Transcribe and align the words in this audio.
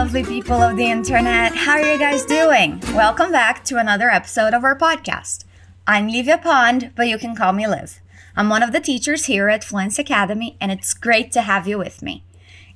lovely 0.00 0.24
people 0.24 0.62
of 0.62 0.78
the 0.78 0.90
internet. 0.90 1.54
How 1.54 1.72
are 1.72 1.92
you 1.92 1.98
guys 1.98 2.24
doing? 2.24 2.80
Welcome 2.94 3.30
back 3.30 3.62
to 3.64 3.76
another 3.76 4.08
episode 4.08 4.54
of 4.54 4.64
our 4.64 4.74
podcast. 4.74 5.44
I'm 5.86 6.08
Livia 6.08 6.38
Pond, 6.38 6.92
but 6.96 7.06
you 7.06 7.18
can 7.18 7.36
call 7.36 7.52
me 7.52 7.66
Liv. 7.66 8.00
I'm 8.34 8.48
one 8.48 8.62
of 8.62 8.72
the 8.72 8.80
teachers 8.80 9.26
here 9.26 9.50
at 9.50 9.62
Fluency 9.62 10.00
Academy, 10.00 10.56
and 10.58 10.72
it's 10.72 10.94
great 10.94 11.32
to 11.32 11.42
have 11.42 11.68
you 11.68 11.76
with 11.76 12.00
me. 12.00 12.24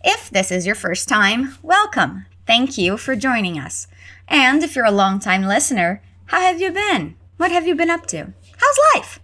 If 0.05 0.29
this 0.29 0.51
is 0.53 0.67
your 0.67 0.75
first 0.75 1.09
time, 1.09 1.57
welcome. 1.63 2.27
Thank 2.47 2.77
you 2.77 2.99
for 2.99 3.17
joining 3.17 3.59
us. 3.59 3.87
And 4.29 4.63
if 4.63 4.77
you're 4.77 4.85
a 4.85 4.91
long-time 4.91 5.45
listener, 5.45 6.03
how 6.27 6.43
have 6.43 6.61
you 6.61 6.73
been? 6.73 7.17
What 7.39 7.51
have 7.51 7.67
you 7.67 7.75
been 7.75 7.89
up 7.89 8.05
to? 8.09 8.35
How's 8.59 8.79
life? 8.95 9.19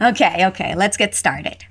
Okay, 0.00 0.46
okay, 0.46 0.74
let's 0.74 0.96
get 0.96 1.14
started. 1.14 1.66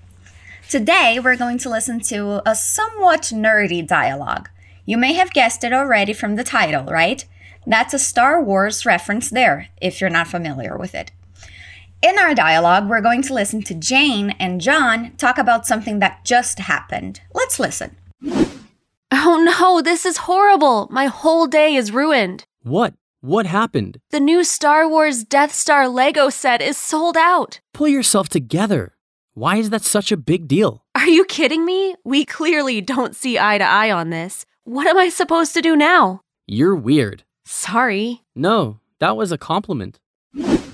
Today, 0.69 1.19
we're 1.19 1.35
going 1.35 1.57
to 1.57 1.71
listen 1.71 2.01
to 2.01 2.47
a 2.47 2.53
somewhat 2.53 3.31
nerdy 3.33 3.85
dialogue. 3.85 4.47
You 4.85 4.97
may 4.97 5.13
have 5.13 5.33
guessed 5.33 5.63
it 5.63 5.73
already 5.73 6.13
from 6.13 6.35
the 6.35 6.43
title, 6.43 6.85
right? 6.85 7.25
That's 7.67 7.93
a 7.93 7.99
Star 7.99 8.41
Wars 8.41 8.85
reference 8.85 9.29
there, 9.29 9.69
if 9.81 10.01
you're 10.01 10.09
not 10.09 10.27
familiar 10.27 10.77
with 10.77 10.95
it. 10.95 11.11
In 12.01 12.17
our 12.17 12.33
dialogue, 12.33 12.89
we're 12.89 13.01
going 13.01 13.21
to 13.23 13.33
listen 13.33 13.61
to 13.63 13.75
Jane 13.75 14.31
and 14.39 14.59
John 14.59 15.11
talk 15.17 15.37
about 15.37 15.67
something 15.67 15.99
that 15.99 16.25
just 16.25 16.57
happened. 16.57 17.21
Let's 17.33 17.59
listen. 17.59 17.95
Oh 19.11 19.43
no, 19.43 19.81
this 19.81 20.05
is 20.05 20.17
horrible. 20.17 20.87
My 20.89 21.05
whole 21.05 21.45
day 21.45 21.75
is 21.75 21.91
ruined. 21.91 22.43
What? 22.63 22.95
What 23.19 23.45
happened? 23.45 23.99
The 24.09 24.19
new 24.19 24.43
Star 24.43 24.89
Wars 24.89 25.23
Death 25.23 25.53
Star 25.53 25.87
Lego 25.87 26.29
set 26.29 26.59
is 26.59 26.75
sold 26.75 27.15
out. 27.15 27.59
Pull 27.71 27.89
yourself 27.89 28.29
together. 28.29 28.95
Why 29.35 29.57
is 29.57 29.69
that 29.69 29.83
such 29.83 30.11
a 30.11 30.17
big 30.17 30.47
deal? 30.47 30.83
Are 30.95 31.07
you 31.07 31.25
kidding 31.25 31.65
me? 31.65 31.95
We 32.03 32.25
clearly 32.25 32.81
don't 32.81 33.15
see 33.15 33.37
eye 33.37 33.59
to 33.59 33.63
eye 33.63 33.91
on 33.91 34.09
this. 34.09 34.45
What 34.63 34.85
am 34.85 34.97
I 34.97 35.09
supposed 35.09 35.53
to 35.55 35.61
do 35.61 35.75
now? 35.75 36.21
You're 36.47 36.75
weird. 36.75 37.23
Sorry. 37.45 38.21
No, 38.35 38.79
that 38.99 39.17
was 39.17 39.31
a 39.31 39.37
compliment. 39.37 39.99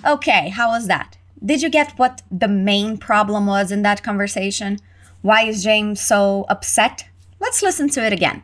Okay, 0.06 0.50
how 0.50 0.70
was 0.70 0.88
that? 0.88 1.18
Did 1.44 1.62
you 1.62 1.70
get 1.70 1.94
what 1.98 2.22
the 2.30 2.50
main 2.50 2.98
problem 2.98 3.46
was 3.46 3.72
in 3.72 3.84
that 3.84 4.04
conversation? 4.04 4.80
Why 5.22 5.44
is 5.44 5.64
James 5.64 6.02
so 6.02 6.46
upset? 6.50 7.06
Let's 7.40 7.62
listen 7.64 7.88
to 7.92 8.06
it 8.06 8.12
again. 8.12 8.44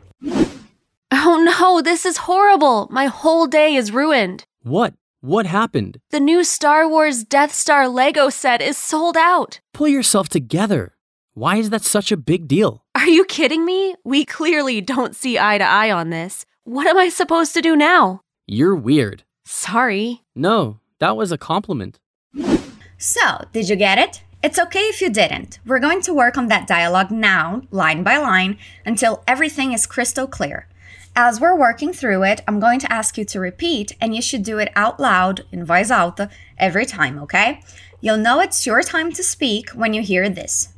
Oh 1.12 1.42
no, 1.60 1.82
this 1.82 2.06
is 2.06 2.16
horrible. 2.18 2.88
My 2.90 3.06
whole 3.06 3.46
day 3.46 3.74
is 3.74 3.92
ruined. 3.92 4.44
What? 4.62 4.94
What 5.20 5.46
happened? 5.46 6.00
The 6.10 6.20
new 6.20 6.42
Star 6.44 6.88
Wars 6.88 7.22
Death 7.24 7.54
Star 7.54 7.88
Lego 7.88 8.28
set 8.30 8.60
is 8.62 8.76
sold 8.76 9.16
out. 9.16 9.60
Pull 9.72 9.88
yourself 9.88 10.28
together. 10.28 10.93
Why 11.36 11.56
is 11.56 11.70
that 11.70 11.82
such 11.82 12.12
a 12.12 12.16
big 12.16 12.46
deal? 12.46 12.84
Are 12.94 13.08
you 13.08 13.24
kidding 13.24 13.64
me? 13.64 13.96
We 14.04 14.24
clearly 14.24 14.80
don't 14.80 15.16
see 15.16 15.36
eye 15.36 15.58
to 15.58 15.64
eye 15.64 15.90
on 15.90 16.10
this. 16.10 16.46
What 16.62 16.86
am 16.86 16.96
I 16.96 17.08
supposed 17.08 17.54
to 17.54 17.60
do 17.60 17.74
now? 17.74 18.20
You're 18.46 18.76
weird. 18.76 19.24
Sorry. 19.44 20.22
No, 20.36 20.78
that 21.00 21.16
was 21.16 21.32
a 21.32 21.38
compliment. 21.38 21.98
So, 22.98 23.46
did 23.52 23.68
you 23.68 23.74
get 23.74 23.98
it? 23.98 24.22
It's 24.44 24.60
okay 24.60 24.82
if 24.82 25.00
you 25.00 25.10
didn't. 25.10 25.58
We're 25.66 25.80
going 25.80 26.02
to 26.02 26.14
work 26.14 26.38
on 26.38 26.46
that 26.48 26.68
dialogue 26.68 27.10
now, 27.10 27.62
line 27.72 28.04
by 28.04 28.18
line, 28.18 28.56
until 28.86 29.24
everything 29.26 29.72
is 29.72 29.86
crystal 29.86 30.28
clear. 30.28 30.68
As 31.16 31.40
we're 31.40 31.58
working 31.58 31.92
through 31.92 32.22
it, 32.22 32.42
I'm 32.46 32.60
going 32.60 32.78
to 32.78 32.92
ask 32.92 33.18
you 33.18 33.24
to 33.24 33.40
repeat, 33.40 33.96
and 34.00 34.14
you 34.14 34.22
should 34.22 34.44
do 34.44 34.58
it 34.58 34.70
out 34.76 35.00
loud 35.00 35.44
in 35.50 35.64
voice 35.64 35.90
alta 35.90 36.30
every 36.58 36.86
time, 36.86 37.18
okay? 37.18 37.60
You'll 38.00 38.18
know 38.18 38.38
it's 38.38 38.66
your 38.66 38.82
time 38.82 39.10
to 39.12 39.24
speak 39.24 39.70
when 39.70 39.94
you 39.94 40.02
hear 40.02 40.28
this. 40.28 40.73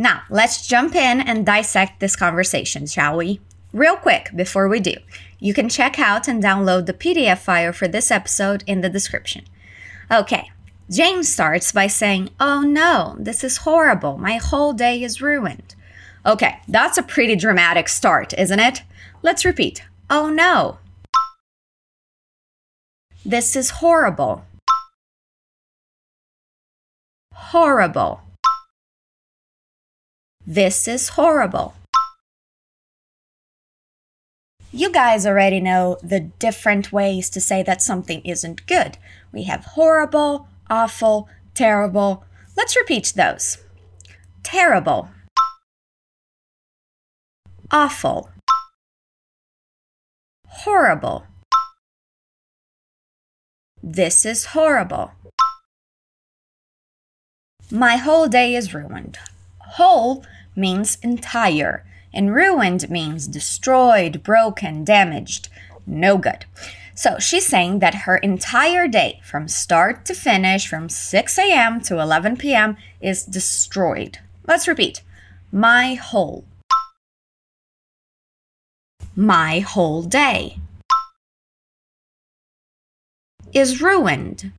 Now, 0.00 0.22
let's 0.30 0.64
jump 0.64 0.94
in 0.94 1.20
and 1.20 1.44
dissect 1.44 1.98
this 1.98 2.14
conversation, 2.14 2.86
shall 2.86 3.16
we? 3.16 3.40
Real 3.72 3.96
quick 3.96 4.30
before 4.34 4.68
we 4.68 4.78
do, 4.78 4.94
you 5.40 5.52
can 5.52 5.68
check 5.68 5.98
out 5.98 6.28
and 6.28 6.40
download 6.40 6.86
the 6.86 6.94
PDF 6.94 7.38
file 7.38 7.72
for 7.72 7.88
this 7.88 8.12
episode 8.12 8.62
in 8.64 8.80
the 8.80 8.88
description. 8.88 9.42
Okay, 10.08 10.52
James 10.88 11.28
starts 11.28 11.72
by 11.72 11.88
saying, 11.88 12.30
Oh 12.38 12.62
no, 12.62 13.16
this 13.18 13.42
is 13.42 13.58
horrible. 13.58 14.18
My 14.18 14.36
whole 14.36 14.72
day 14.72 15.02
is 15.02 15.20
ruined. 15.20 15.74
Okay, 16.24 16.60
that's 16.68 16.96
a 16.96 17.02
pretty 17.02 17.34
dramatic 17.34 17.88
start, 17.88 18.32
isn't 18.38 18.60
it? 18.60 18.84
Let's 19.22 19.44
repeat. 19.44 19.82
Oh 20.08 20.30
no. 20.30 20.78
This 23.26 23.56
is 23.56 23.70
horrible. 23.70 24.44
Horrible. 27.34 28.22
This 30.50 30.88
is 30.88 31.10
horrible. 31.10 31.74
You 34.72 34.90
guys 34.90 35.26
already 35.26 35.60
know 35.60 35.98
the 36.02 36.20
different 36.20 36.90
ways 36.90 37.28
to 37.30 37.40
say 37.42 37.62
that 37.64 37.82
something 37.82 38.22
isn't 38.22 38.66
good. 38.66 38.96
We 39.30 39.42
have 39.42 39.76
horrible, 39.76 40.48
awful, 40.70 41.28
terrible. 41.52 42.24
Let's 42.56 42.74
repeat 42.76 43.12
those. 43.14 43.58
Terrible. 44.42 45.10
Awful. 47.70 48.30
Horrible. 50.46 51.26
This 53.82 54.24
is 54.24 54.56
horrible. 54.56 55.12
My 57.70 57.96
whole 57.96 58.28
day 58.28 58.54
is 58.54 58.72
ruined. 58.72 59.18
Whole 59.72 60.24
means 60.58 60.98
entire, 61.02 61.84
and 62.12 62.34
ruined 62.34 62.90
means 62.90 63.26
destroyed, 63.26 64.22
broken, 64.22 64.84
damaged. 64.84 65.48
No 65.86 66.18
good. 66.18 66.44
So 66.94 67.18
she's 67.20 67.46
saying 67.46 67.78
that 67.78 68.06
her 68.06 68.16
entire 68.16 68.88
day, 68.88 69.20
from 69.24 69.46
start 69.46 70.04
to 70.06 70.14
finish, 70.14 70.66
from 70.66 70.88
6 70.88 71.38
a.m. 71.38 71.80
to 71.82 72.00
11 72.00 72.36
p.m., 72.38 72.76
is 73.00 73.24
destroyed. 73.24 74.18
Let's 74.46 74.66
repeat 74.66 75.02
my 75.52 75.94
whole. 75.94 76.44
My 79.14 79.60
whole 79.60 80.02
day 80.02 80.58
is 83.52 83.80
ruined. 83.80 84.52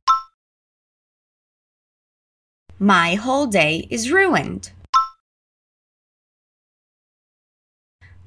My 2.78 3.14
whole 3.14 3.46
day 3.46 3.86
is 3.90 4.10
ruined. 4.10 4.70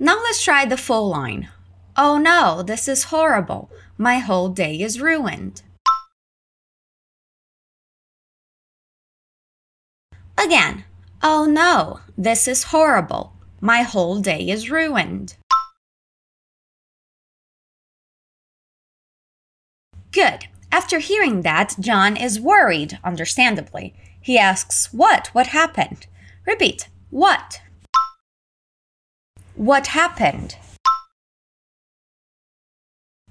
Now 0.03 0.16
let's 0.16 0.44
try 0.44 0.66
the 0.66 0.75
full 0.75 1.08
line. 1.08 1.47
Oh 1.96 2.18
no, 2.18 2.62
this 2.62 2.90
is 2.90 3.06
horrible. 3.06 3.72
My 3.97 4.18
whole 4.18 4.50
day 4.50 4.81
is 4.81 5.00
ruined. 5.00 5.62
Again. 10.38 10.84
Oh 11.22 11.46
no, 11.46 12.02
this 12.18 12.50
is 12.50 12.64
horrible. 12.64 13.31
My 13.62 13.84
whole 13.84 14.19
day 14.19 14.50
is 14.50 14.69
ruined. 14.69 15.38
Good. 20.12 20.47
After 20.70 21.00
hearing 21.00 21.44
that, 21.44 21.78
John 21.80 22.18
is 22.18 22.41
worried, 22.41 23.00
understandably. 23.06 23.94
He 24.20 24.38
asks, 24.38 24.91
What? 24.91 25.28
What 25.28 25.47
happened? 25.47 26.08
Repeat. 26.46 26.90
What? 27.09 27.62
What 29.63 29.88
happened? 29.88 30.57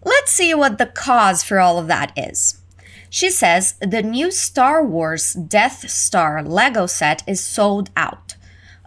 Let's 0.03 0.33
see 0.33 0.55
what 0.55 0.79
the 0.79 0.87
cause 0.87 1.43
for 1.43 1.61
all 1.61 1.79
of 1.79 1.89
that 1.89 2.11
is. 2.17 2.63
She 3.11 3.29
says 3.29 3.75
the 3.83 4.03
new 4.03 4.31
Star 4.31 4.83
Wars 4.83 5.35
Death 5.35 5.91
Star 5.91 6.43
Lego 6.43 6.87
set 6.87 7.23
is 7.27 7.45
sold 7.45 7.91
out. 7.99 8.37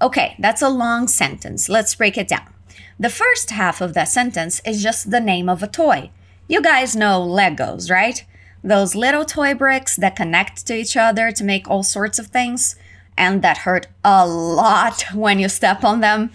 Okay, 0.02 0.36
that's 0.40 0.64
a 0.64 0.70
long 0.70 1.08
sentence. 1.08 1.70
Let's 1.70 1.94
break 1.94 2.18
it 2.18 2.30
down. 2.30 2.52
The 3.00 3.12
first 3.12 3.52
half 3.52 3.80
of 3.80 3.94
that 3.94 4.10
sentence 4.10 4.60
is 4.66 4.82
just 4.82 5.12
the 5.12 5.20
name 5.20 5.48
of 5.48 5.62
a 5.62 5.68
toy. 5.68 6.10
You 6.48 6.64
guys 6.64 6.96
know 6.96 7.22
Legos, 7.22 7.92
right? 7.92 8.26
Those 8.64 8.96
little 8.96 9.24
toy 9.24 9.54
bricks 9.54 9.96
that 9.98 10.16
connect 10.16 10.66
to 10.66 10.76
each 10.76 10.98
other 10.98 11.32
to 11.34 11.44
make 11.44 11.70
all 11.70 11.84
sorts 11.84 12.18
of 12.18 12.26
things 12.26 12.76
and 13.16 13.44
that 13.44 13.60
hurt 13.60 13.86
a 14.04 14.28
lot 14.28 15.06
when 15.14 15.38
you 15.38 15.48
step 15.48 15.84
on 15.84 16.00
them. 16.00 16.32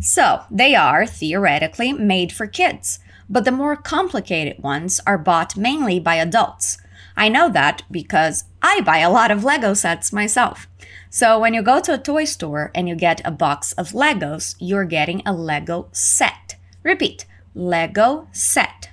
So, 0.00 0.42
they 0.50 0.74
are 0.74 1.06
theoretically 1.06 1.92
made 1.92 2.32
for 2.32 2.46
kids, 2.46 2.98
but 3.28 3.44
the 3.44 3.52
more 3.52 3.76
complicated 3.76 4.62
ones 4.62 5.00
are 5.06 5.18
bought 5.18 5.56
mainly 5.56 5.98
by 6.00 6.16
adults. 6.16 6.78
I 7.16 7.28
know 7.28 7.48
that 7.50 7.82
because 7.90 8.44
I 8.60 8.80
buy 8.80 8.98
a 8.98 9.10
lot 9.10 9.30
of 9.30 9.44
Lego 9.44 9.74
sets 9.74 10.12
myself. 10.12 10.66
So, 11.10 11.38
when 11.38 11.54
you 11.54 11.62
go 11.62 11.80
to 11.80 11.94
a 11.94 11.98
toy 11.98 12.24
store 12.24 12.72
and 12.74 12.88
you 12.88 12.96
get 12.96 13.20
a 13.24 13.30
box 13.30 13.72
of 13.72 13.90
Legos, 13.90 14.56
you're 14.58 14.84
getting 14.84 15.22
a 15.24 15.32
Lego 15.32 15.88
set. 15.92 16.56
Repeat 16.82 17.24
Lego 17.54 18.28
set. 18.32 18.90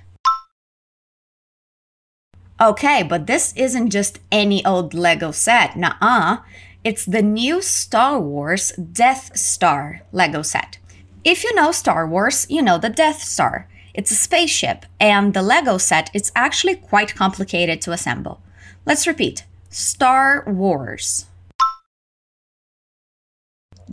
Okay, 2.60 3.02
but 3.02 3.26
this 3.26 3.52
isn't 3.56 3.90
just 3.90 4.20
any 4.30 4.64
old 4.64 4.94
Lego 4.94 5.32
set. 5.32 5.76
Nuh 5.76 5.94
uh. 6.00 6.36
It's 6.84 7.04
the 7.04 7.22
new 7.22 7.60
Star 7.60 8.20
Wars 8.20 8.72
Death 8.72 9.36
Star 9.36 10.02
Lego 10.12 10.42
set. 10.42 10.78
If 11.24 11.44
you 11.44 11.54
know 11.54 11.70
Star 11.70 12.04
Wars, 12.04 12.48
you 12.50 12.62
know 12.62 12.78
the 12.78 12.88
Death 12.88 13.22
Star. 13.22 13.68
It's 13.94 14.10
a 14.10 14.16
spaceship, 14.16 14.86
and 14.98 15.34
the 15.34 15.42
Lego 15.42 15.78
set 15.78 16.10
is 16.12 16.32
actually 16.34 16.74
quite 16.74 17.14
complicated 17.14 17.80
to 17.82 17.92
assemble. 17.92 18.42
Let's 18.84 19.06
repeat. 19.06 19.44
Star 19.68 20.42
Wars, 20.48 21.26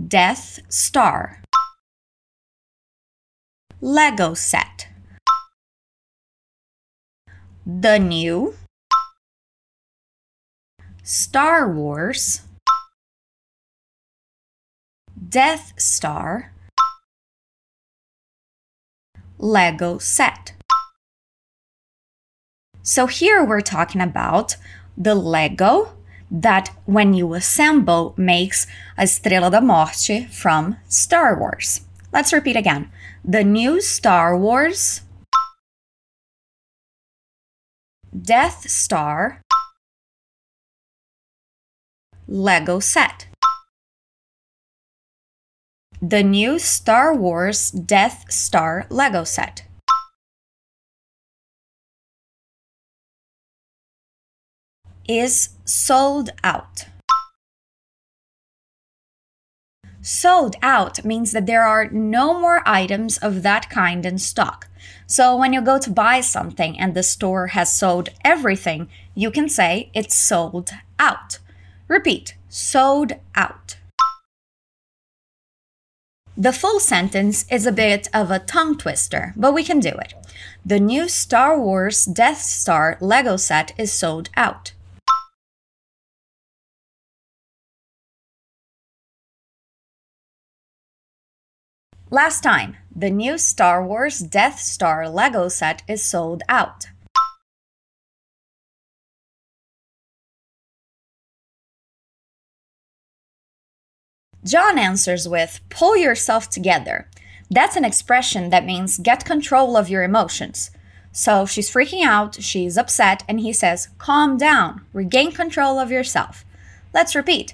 Death 0.07 0.59
Star, 0.69 1.43
Lego 3.79 4.33
set, 4.33 4.87
the 7.63 7.99
new 7.99 8.55
Star 11.03 11.71
Wars, 11.71 12.41
Death 15.29 15.73
Star, 15.77 16.51
Lego 19.39 19.97
set. 19.97 20.53
So 22.83 23.07
here 23.07 23.43
we're 23.43 23.61
talking 23.61 24.01
about 24.01 24.57
the 24.97 25.15
Lego 25.15 25.93
that 26.29 26.69
when 26.85 27.13
you 27.13 27.33
assemble 27.33 28.13
makes 28.17 28.67
a 28.97 29.03
Estrela 29.03 29.49
da 29.49 29.61
Morte 29.61 30.27
from 30.27 30.75
Star 30.87 31.39
Wars. 31.39 31.81
Let's 32.11 32.33
repeat 32.33 32.57
again. 32.57 32.91
The 33.23 33.43
new 33.43 33.81
Star 33.81 34.37
Wars 34.37 35.01
Death 38.19 38.69
Star 38.69 39.41
Lego 42.27 42.79
set. 42.79 43.28
The 46.01 46.23
new 46.23 46.59
Star 46.59 47.13
Wars 47.13 47.71
Death 47.71 48.31
Star 48.31 48.87
Lego 48.89 49.25
set. 49.25 49.63
Is 55.09 55.49
sold 55.65 56.29
out. 56.41 56.85
Sold 60.01 60.55
out 60.61 61.03
means 61.03 61.33
that 61.33 61.45
there 61.45 61.63
are 61.63 61.89
no 61.89 62.39
more 62.39 62.63
items 62.65 63.17
of 63.17 63.43
that 63.43 63.69
kind 63.69 64.05
in 64.05 64.19
stock. 64.19 64.69
So 65.05 65.35
when 65.35 65.51
you 65.51 65.61
go 65.61 65.77
to 65.79 65.89
buy 65.89 66.21
something 66.21 66.79
and 66.79 66.93
the 66.93 67.03
store 67.03 67.47
has 67.47 67.73
sold 67.73 68.07
everything, 68.23 68.87
you 69.15 69.31
can 69.31 69.49
say 69.49 69.91
it's 69.93 70.15
sold 70.15 70.71
out. 70.97 71.39
Repeat, 71.89 72.35
sold 72.47 73.11
out. 73.35 73.78
The 76.39 76.53
full 76.53 76.79
sentence 76.79 77.45
is 77.51 77.65
a 77.65 77.71
bit 77.73 78.07
of 78.13 78.31
a 78.31 78.39
tongue 78.39 78.77
twister, 78.77 79.33
but 79.35 79.53
we 79.53 79.61
can 79.61 79.81
do 79.81 79.89
it. 79.89 80.13
The 80.65 80.79
new 80.79 81.09
Star 81.09 81.59
Wars 81.59 82.05
Death 82.05 82.37
Star 82.37 82.97
Lego 83.01 83.35
set 83.35 83.73
is 83.77 83.91
sold 83.91 84.29
out. 84.37 84.71
Last 92.09 92.39
time, 92.39 92.77
the 92.95 93.09
new 93.09 93.37
Star 93.37 93.85
Wars 93.85 94.19
Death 94.19 94.61
Star 94.61 95.09
Lego 95.09 95.49
set 95.49 95.83
is 95.89 96.01
sold 96.01 96.43
out. 96.47 96.85
John 104.43 104.79
answers 104.79 105.27
with, 105.27 105.59
pull 105.69 105.97
yourself 105.97 106.49
together. 106.49 107.07
That's 107.51 107.75
an 107.75 107.85
expression 107.85 108.49
that 108.51 108.65
means 108.65 108.97
get 108.97 109.25
control 109.25 109.75
of 109.75 109.89
your 109.89 110.03
emotions. 110.03 110.71
So 111.11 111.45
she's 111.45 111.69
freaking 111.69 112.05
out, 112.05 112.41
she's 112.41 112.77
upset, 112.77 113.23
and 113.27 113.39
he 113.39 113.51
says, 113.51 113.89
calm 113.97 114.37
down, 114.37 114.85
regain 114.93 115.31
control 115.31 115.79
of 115.79 115.91
yourself. 115.91 116.45
Let's 116.93 117.15
repeat 117.15 117.53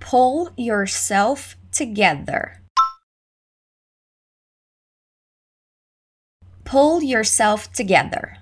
pull 0.00 0.50
yourself 0.56 1.56
together. 1.72 2.60
Pull 6.64 7.02
yourself 7.02 7.72
together. 7.72 8.36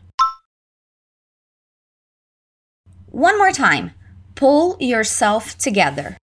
One 3.11 3.39
more 3.39 3.53
time. 3.53 3.93
Pull 4.35 4.77
yourself 4.81 5.57
together. 5.57 6.17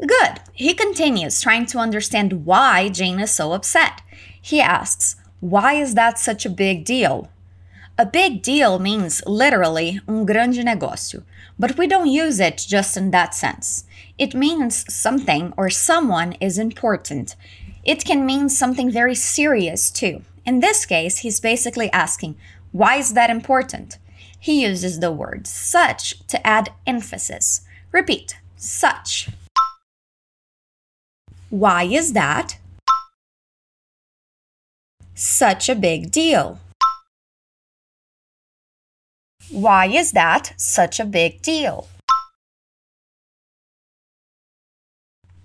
Good. 0.00 0.40
He 0.52 0.74
continues, 0.74 1.40
trying 1.40 1.66
to 1.66 1.78
understand 1.78 2.44
why 2.44 2.88
Jane 2.88 3.20
is 3.20 3.30
so 3.30 3.52
upset. 3.52 4.02
He 4.40 4.60
asks, 4.60 5.16
Why 5.40 5.74
is 5.74 5.94
that 5.94 6.18
such 6.18 6.44
a 6.44 6.50
big 6.50 6.84
deal? 6.84 7.30
A 7.96 8.04
big 8.04 8.42
deal 8.42 8.80
means 8.80 9.22
literally 9.24 10.00
um 10.08 10.26
grande 10.26 10.64
negócio, 10.64 11.22
but 11.56 11.78
we 11.78 11.86
don't 11.86 12.08
use 12.08 12.40
it 12.40 12.64
just 12.66 12.96
in 12.96 13.12
that 13.12 13.36
sense. 13.36 13.84
It 14.18 14.34
means 14.34 14.84
something 14.92 15.52
or 15.56 15.70
someone 15.70 16.32
is 16.40 16.58
important. 16.58 17.36
It 17.84 18.04
can 18.04 18.26
mean 18.26 18.48
something 18.48 18.90
very 18.90 19.14
serious 19.14 19.92
too. 19.92 20.22
In 20.44 20.58
this 20.58 20.84
case, 20.86 21.18
he's 21.18 21.40
basically 21.40 21.90
asking, 21.92 22.34
Why 22.72 22.96
is 22.96 23.12
that 23.12 23.30
important? 23.30 23.98
He 24.40 24.62
uses 24.62 24.98
the 24.98 25.12
word 25.12 25.46
such 25.46 26.26
to 26.26 26.44
add 26.44 26.72
emphasis. 26.86 27.60
Repeat, 27.92 28.40
such. 28.56 29.28
Why 31.54 31.84
is 31.84 32.14
that 32.14 32.58
such 35.14 35.68
a 35.68 35.76
big 35.76 36.10
deal? 36.10 36.58
Why 39.50 39.86
is 39.86 40.10
that 40.18 40.52
such 40.56 40.98
a 40.98 41.04
big 41.04 41.42
deal? 41.42 41.86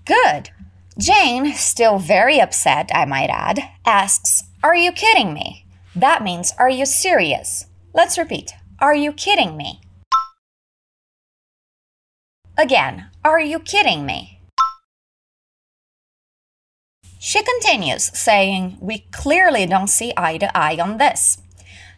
Good. 0.05 0.49
Jane, 0.97 1.53
still 1.53 1.99
very 1.99 2.41
upset, 2.41 2.89
I 2.91 3.05
might 3.05 3.29
add, 3.29 3.59
asks, 3.85 4.45
Are 4.63 4.75
you 4.75 4.91
kidding 4.91 5.31
me? 5.31 5.67
That 5.95 6.23
means, 6.23 6.55
Are 6.57 6.71
you 6.71 6.87
serious? 6.87 7.67
Let's 7.93 8.17
repeat. 8.17 8.53
Are 8.79 8.95
you 8.95 9.13
kidding 9.13 9.55
me? 9.55 9.79
Again, 12.57 13.11
Are 13.23 13.39
you 13.39 13.59
kidding 13.59 14.07
me? 14.07 14.38
She 17.21 17.43
continues, 17.43 18.17
saying, 18.17 18.77
We 18.79 18.99
clearly 19.11 19.65
don't 19.65 19.89
see 19.89 20.13
eye 20.15 20.37
to 20.37 20.57
eye 20.57 20.77
on 20.79 20.99
this. 20.99 21.41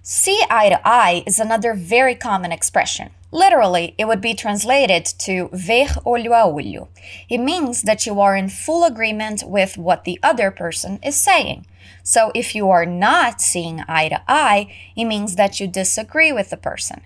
See 0.01 0.44
eye 0.50 0.70
to 0.70 0.82
eye 0.84 1.24
is 1.28 1.40
another 1.40 1.75
very 1.75 2.16
common 2.16 2.51
expression. 2.51 3.12
Literally, 3.32 3.94
it 4.00 4.06
would 4.06 4.20
be 4.20 4.34
translated 4.34 5.06
to 5.20 5.50
ver 5.54 5.90
olho 6.08 6.32
a 6.32 6.51
olho. 6.51 6.88
It 7.30 7.38
means 7.38 7.84
that 7.84 8.08
you 8.08 8.20
are 8.20 8.36
in 8.36 8.50
full 8.50 8.84
agreement 8.84 9.44
with 9.46 9.78
what 9.78 10.06
the 10.06 10.20
other 10.24 10.50
person 10.50 11.00
is 11.04 11.18
saying. 11.18 11.68
So 12.01 12.32
if 12.34 12.56
you 12.56 12.72
are 12.72 12.88
not 12.88 13.42
seeing 13.42 13.84
eye 13.88 14.10
to 14.10 14.24
eye, 14.28 14.74
it 14.96 15.06
means 15.06 15.36
that 15.36 15.60
you 15.60 15.68
disagree 15.68 16.32
with 16.32 16.50
the 16.50 16.58
person. 16.58 17.01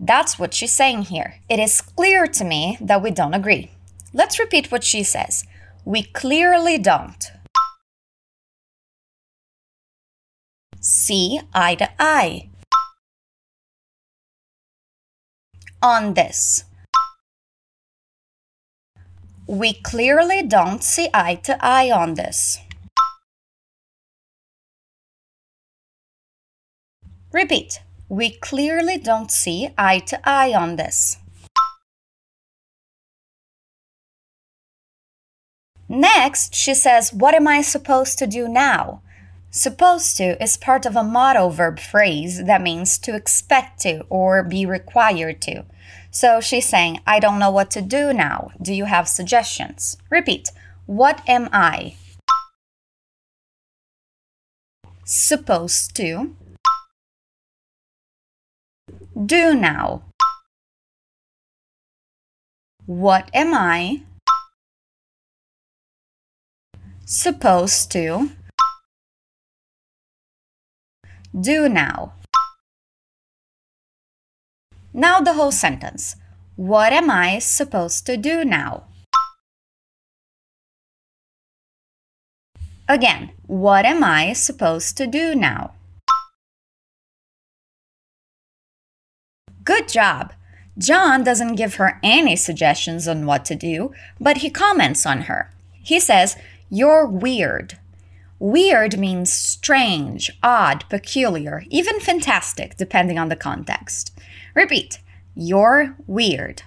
That's 0.00 0.38
what 0.38 0.54
she's 0.54 0.72
saying 0.72 1.02
here. 1.02 1.34
It 1.50 1.60
is 1.60 1.82
clear 1.82 2.26
to 2.26 2.44
me 2.44 2.78
that 2.80 3.02
we 3.02 3.10
don't 3.10 3.34
agree. 3.34 3.72
Let's 4.14 4.38
repeat 4.38 4.72
what 4.72 4.84
she 4.84 5.02
says. 5.02 5.44
We 5.84 6.02
clearly 6.02 6.78
don't. 6.78 7.30
See 10.80 11.40
eye 11.54 11.74
to 11.76 11.90
eye 11.98 12.48
on 15.82 16.14
this. 16.14 16.64
We 19.46 19.72
clearly 19.72 20.42
don't 20.42 20.82
see 20.82 21.08
eye 21.14 21.36
to 21.44 21.56
eye 21.64 21.90
on 21.90 22.14
this. 22.14 22.58
Repeat. 27.32 27.80
We 28.08 28.30
clearly 28.30 28.96
don't 28.98 29.30
see 29.30 29.68
eye 29.76 29.98
to 30.00 30.18
eye 30.28 30.54
on 30.54 30.76
this. 30.76 31.18
Next, 35.88 36.54
she 36.54 36.74
says, 36.74 37.12
What 37.12 37.34
am 37.34 37.48
I 37.48 37.62
supposed 37.62 38.18
to 38.18 38.26
do 38.26 38.48
now? 38.48 39.02
Supposed 39.58 40.16
to 40.18 40.40
is 40.40 40.56
part 40.56 40.86
of 40.86 40.94
a 40.94 41.02
modal 41.02 41.50
verb 41.50 41.80
phrase 41.80 42.44
that 42.44 42.62
means 42.62 42.96
to 42.98 43.16
expect 43.16 43.80
to 43.80 44.04
or 44.08 44.44
be 44.44 44.64
required 44.64 45.42
to. 45.42 45.64
So 46.12 46.40
she's 46.40 46.68
saying, 46.68 47.00
I 47.08 47.18
don't 47.18 47.40
know 47.40 47.50
what 47.50 47.68
to 47.72 47.82
do 47.82 48.12
now. 48.12 48.52
Do 48.62 48.72
you 48.72 48.84
have 48.84 49.08
suggestions? 49.08 49.96
Repeat. 50.10 50.50
What 50.86 51.22
am 51.26 51.48
I? 51.52 51.96
Supposed 55.04 55.96
to 55.96 56.36
do 59.26 59.56
now. 59.56 60.02
What 62.86 63.28
am 63.34 63.52
I 63.52 64.02
supposed 67.04 67.90
to 67.90 68.30
Do 71.38 71.68
now. 71.68 72.14
Now 74.92 75.20
the 75.20 75.34
whole 75.34 75.52
sentence. 75.52 76.16
What 76.56 76.92
am 76.92 77.10
I 77.10 77.38
supposed 77.38 78.06
to 78.06 78.16
do 78.16 78.44
now? 78.44 78.84
Again, 82.88 83.30
what 83.46 83.84
am 83.84 84.02
I 84.02 84.32
supposed 84.32 84.96
to 84.96 85.06
do 85.06 85.34
now? 85.34 85.74
Good 89.62 89.88
job! 89.88 90.32
John 90.78 91.22
doesn't 91.22 91.56
give 91.56 91.74
her 91.74 92.00
any 92.02 92.34
suggestions 92.34 93.06
on 93.06 93.26
what 93.26 93.44
to 93.44 93.54
do, 93.54 93.92
but 94.18 94.38
he 94.38 94.50
comments 94.50 95.04
on 95.04 95.22
her. 95.22 95.52
He 95.82 96.00
says, 96.00 96.36
You're 96.70 97.06
weird. 97.06 97.78
Weird 98.40 98.98
means 98.98 99.32
strange, 99.32 100.30
odd, 100.42 100.84
peculiar, 100.88 101.64
even 101.70 101.98
fantastic, 101.98 102.76
depending 102.76 103.18
on 103.18 103.28
the 103.28 103.36
context. 103.36 104.16
Repeat, 104.54 105.00
You're 105.34 105.96
weird. 106.06 106.62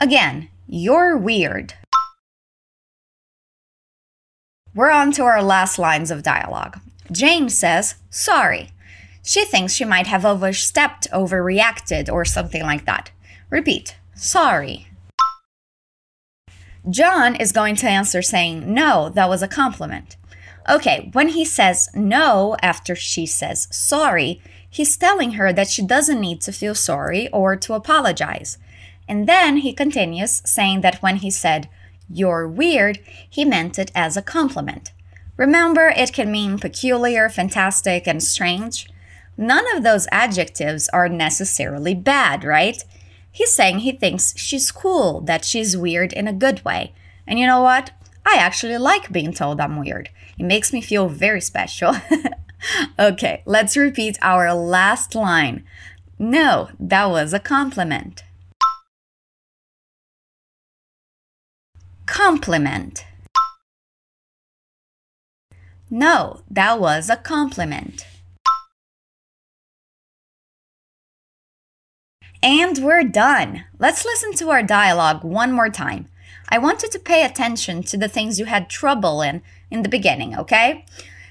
Again, 0.00 0.50
You're 0.66 1.16
weird. 1.16 1.74
We're 4.74 4.90
on 4.90 5.12
to 5.12 5.22
our 5.22 5.42
last 5.42 5.78
lines 5.78 6.10
of 6.10 6.22
dialogue. 6.22 6.80
Jane 7.10 7.48
says, 7.48 7.94
Sorry. 8.10 8.70
She 9.22 9.46
thinks 9.46 9.72
she 9.72 9.86
might 9.86 10.06
have 10.06 10.26
overstepped, 10.26 11.08
overreacted, 11.12 12.12
or 12.12 12.26
something 12.26 12.62
like 12.62 12.84
that. 12.84 13.10
Repeat, 13.48 13.96
Sorry. 14.14 14.88
John 16.88 17.34
is 17.34 17.52
going 17.52 17.76
to 17.76 17.88
answer 17.88 18.20
saying, 18.20 18.72
No, 18.72 19.08
that 19.10 19.28
was 19.28 19.42
a 19.42 19.48
compliment. 19.48 20.16
Okay, 20.68 21.10
when 21.12 21.28
he 21.28 21.44
says 21.44 21.88
no 21.94 22.56
after 22.62 22.94
she 22.94 23.26
says 23.26 23.68
sorry, 23.70 24.40
he's 24.68 24.96
telling 24.96 25.32
her 25.32 25.52
that 25.52 25.68
she 25.68 25.86
doesn't 25.86 26.20
need 26.20 26.40
to 26.42 26.52
feel 26.52 26.74
sorry 26.74 27.28
or 27.30 27.56
to 27.56 27.74
apologize. 27.74 28.58
And 29.06 29.28
then 29.28 29.58
he 29.58 29.72
continues 29.72 30.42
saying 30.44 30.80
that 30.80 31.02
when 31.02 31.16
he 31.16 31.30
said, 31.30 31.68
You're 32.08 32.48
weird, 32.48 32.98
he 33.28 33.44
meant 33.44 33.78
it 33.78 33.90
as 33.94 34.16
a 34.16 34.22
compliment. 34.22 34.92
Remember, 35.36 35.88
it 35.88 36.12
can 36.12 36.30
mean 36.30 36.58
peculiar, 36.58 37.28
fantastic, 37.28 38.06
and 38.06 38.22
strange. 38.22 38.88
None 39.36 39.64
of 39.76 39.82
those 39.82 40.06
adjectives 40.12 40.88
are 40.90 41.08
necessarily 41.08 41.94
bad, 41.94 42.44
right? 42.44 42.82
He's 43.34 43.52
saying 43.52 43.80
he 43.80 43.90
thinks 43.90 44.32
she's 44.38 44.70
cool, 44.70 45.20
that 45.22 45.44
she's 45.44 45.76
weird 45.76 46.12
in 46.12 46.28
a 46.28 46.32
good 46.32 46.64
way. 46.64 46.94
And 47.26 47.36
you 47.36 47.48
know 47.48 47.62
what? 47.62 47.90
I 48.24 48.36
actually 48.36 48.78
like 48.78 49.10
being 49.10 49.32
told 49.32 49.60
I'm 49.60 49.80
weird. 49.80 50.08
It 50.38 50.44
makes 50.44 50.72
me 50.72 50.80
feel 50.80 51.08
very 51.08 51.40
special. 51.40 51.96
okay, 52.98 53.42
let's 53.44 53.76
repeat 53.76 54.18
our 54.22 54.54
last 54.54 55.16
line. 55.16 55.64
No, 56.16 56.68
that 56.78 57.10
was 57.10 57.32
a 57.32 57.40
compliment. 57.40 58.22
Compliment. 62.06 63.04
No, 65.90 66.42
that 66.48 66.78
was 66.78 67.10
a 67.10 67.16
compliment. 67.16 68.06
And 72.44 72.76
we're 72.76 73.04
done. 73.04 73.64
Let's 73.78 74.04
listen 74.04 74.34
to 74.34 74.50
our 74.50 74.62
dialogue 74.62 75.24
one 75.24 75.50
more 75.50 75.70
time. 75.70 76.08
I 76.50 76.58
want 76.58 76.82
you 76.82 76.90
to 76.90 76.98
pay 76.98 77.24
attention 77.24 77.82
to 77.84 77.96
the 77.96 78.06
things 78.06 78.38
you 78.38 78.44
had 78.44 78.68
trouble 78.68 79.22
in 79.22 79.40
in 79.70 79.82
the 79.82 79.88
beginning, 79.88 80.36
okay? 80.36 80.84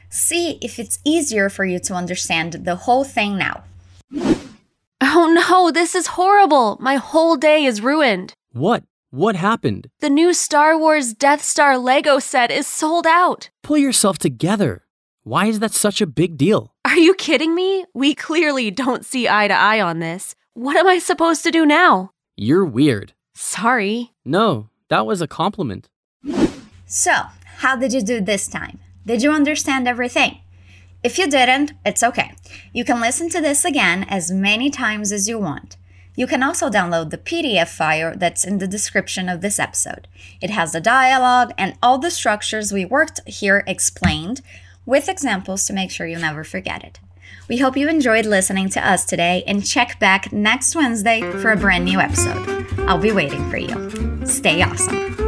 See 0.10 0.58
if 0.60 0.80
it's 0.80 0.98
easier 1.06 1.50
for 1.50 1.66
you 1.66 1.78
to 1.82 1.94
understand 1.94 2.54
the 2.54 2.78
whole 2.78 3.04
thing 3.04 3.38
now. 3.38 3.64
Oh 5.02 5.32
no, 5.32 5.70
this 5.70 5.94
is 5.94 6.18
horrible. 6.18 6.78
My 6.80 6.96
whole 6.96 7.38
day 7.38 7.64
is 7.64 7.82
ruined. 7.82 8.34
What? 8.52 8.84
What 9.12 9.36
happened? 9.36 9.90
The 10.00 10.10
new 10.10 10.34
Star 10.34 10.76
Wars 10.76 11.14
Death 11.14 11.44
Star 11.44 11.78
Lego 11.78 12.18
set 12.18 12.50
is 12.50 12.66
sold 12.66 13.06
out. 13.06 13.52
Pull 13.62 13.78
yourself 13.78 14.18
together. 14.18 14.82
Why 15.22 15.46
is 15.46 15.60
that 15.60 15.74
such 15.74 16.02
a 16.02 16.08
big 16.08 16.38
deal? 16.38 16.74
Are 16.84 16.98
you 16.98 17.14
kidding 17.14 17.54
me? 17.54 17.86
We 17.94 18.16
clearly 18.16 18.72
don't 18.72 19.06
see 19.06 19.30
eye 19.30 19.48
to 19.48 19.54
eye 19.54 19.80
on 19.80 20.00
this. 20.00 20.34
What 20.56 20.78
am 20.78 20.88
I 20.88 21.00
supposed 21.00 21.44
to 21.44 21.52
do 21.52 21.66
now? 21.66 22.12
You're 22.38 22.64
weird. 22.64 23.14
Sorry. 23.34 24.12
No, 24.24 24.70
that 24.88 25.08
was 25.08 25.20
a 25.20 25.28
compliment. 25.28 25.90
So, 26.86 27.12
how 27.58 27.76
did 27.76 27.92
you 27.92 28.04
do 28.04 28.22
this 28.22 28.48
time? 28.48 28.78
Did 29.04 29.24
you 29.24 29.32
understand 29.32 29.88
everything? 29.88 30.42
If 31.04 31.18
you 31.18 31.28
didn't, 31.28 31.74
it's 31.84 32.04
okay. 32.04 32.36
You 32.72 32.86
can 32.86 33.02
listen 33.02 33.30
to 33.30 33.42
this 33.42 33.66
again 33.66 34.04
as 34.04 34.32
many 34.32 34.70
times 34.70 35.12
as 35.12 35.28
you 35.28 35.40
want. 35.40 35.76
You 36.16 36.28
can 36.28 36.44
also 36.44 36.70
download 36.70 37.10
the 37.10 37.18
PDF 37.18 37.70
file 37.70 38.14
that's 38.16 38.46
in 38.46 38.60
the 38.60 38.68
description 38.68 39.30
of 39.30 39.42
this 39.42 39.58
episode. 39.58 40.08
It 40.40 40.52
has 40.52 40.72
the 40.72 40.80
dialogue 40.80 41.52
and 41.58 41.76
all 41.82 41.98
the 41.98 42.12
structures 42.12 42.72
we 42.72 42.86
worked 42.86 43.28
here 43.28 43.64
explained 43.66 44.42
with 44.86 45.10
examples 45.10 45.66
to 45.66 45.74
make 45.74 45.90
sure 45.90 46.06
you 46.06 46.20
never 46.20 46.44
forget 46.44 46.84
it. 46.84 47.00
We 47.48 47.58
hope 47.58 47.76
you 47.76 47.90
enjoyed 47.90 48.26
listening 48.26 48.70
to 48.70 48.88
us 48.88 49.06
today 49.06 49.44
and 49.46 49.66
check 49.66 50.00
back 50.00 50.32
next 50.32 50.76
Wednesday 50.76 51.22
for 51.22 51.52
a 51.52 51.58
brand 51.58 51.86
new 51.86 52.00
episode. 52.00 52.68
I'll 52.88 52.98
be 52.98 53.12
waiting 53.12 53.50
for 53.50 53.58
you. 53.58 54.26
Stay 54.26 54.62
awesome. 54.62 55.23